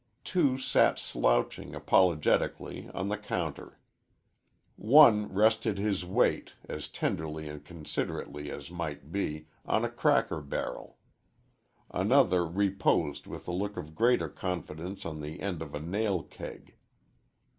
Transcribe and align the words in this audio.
Two 0.23 0.57
sat 0.57 0.97
slouching, 0.97 1.75
apologetically, 1.75 2.89
on 2.91 3.09
the 3.09 3.19
counter. 3.19 3.77
One 4.75 5.31
rested 5.31 5.77
his 5.77 6.03
weight, 6.03 6.53
as 6.67 6.87
tenderly 6.87 7.47
and 7.47 7.63
considerately 7.63 8.49
as 8.49 8.71
might 8.71 9.11
be, 9.11 9.45
on 9.63 9.85
a 9.85 9.91
cracker 9.91 10.41
barrel. 10.41 10.97
Another 11.91 12.43
reposed 12.47 13.27
with 13.27 13.47
a 13.47 13.51
look 13.53 13.77
of 13.77 13.93
greater 13.93 14.27
confidence 14.27 15.05
on 15.05 15.21
the 15.21 15.39
end 15.39 15.61
of 15.61 15.75
a 15.75 15.79
nail 15.79 16.23
keg. 16.23 16.73